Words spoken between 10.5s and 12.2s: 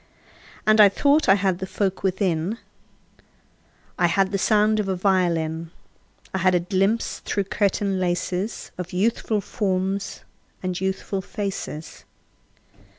and youthful faces.